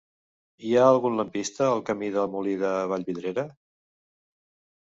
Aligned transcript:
Hi 0.69 0.71
ha 0.77 0.85
algun 0.93 1.17
lampista 1.19 1.67
al 1.73 1.83
camí 1.91 2.09
del 2.17 2.31
Molí 2.37 2.57
de 2.65 2.73
Vallvidrera? 2.93 3.47